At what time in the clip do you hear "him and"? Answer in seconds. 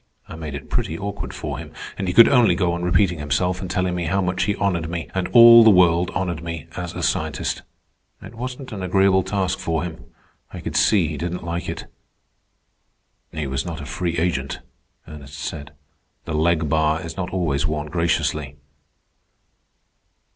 1.59-2.07